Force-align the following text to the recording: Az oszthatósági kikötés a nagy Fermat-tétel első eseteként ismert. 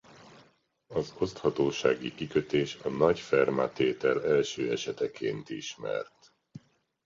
Az 0.87 1.13
oszthatósági 1.19 2.13
kikötés 2.15 2.75
a 2.83 2.89
nagy 2.89 3.19
Fermat-tétel 3.19 4.23
első 4.25 4.71
eseteként 4.71 5.49
ismert. 5.49 6.33